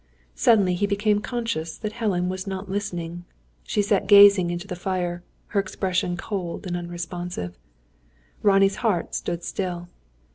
Suddenly 0.33 0.73
he 0.73 0.87
became 0.87 1.21
conscious 1.21 1.77
that 1.77 1.91
Helen 1.91 2.27
was 2.27 2.47
not 2.47 2.67
listening. 2.67 3.23
She 3.61 3.83
sat 3.83 4.07
gazing 4.07 4.49
into 4.49 4.65
the 4.65 4.75
fire; 4.75 5.21
her 5.49 5.59
expression 5.59 6.17
cold 6.17 6.65
and 6.65 6.75
unresponsive. 6.75 7.55
Ronnie's 8.41 8.77
heart 8.77 9.13
stood 9.13 9.43
still. 9.43 9.89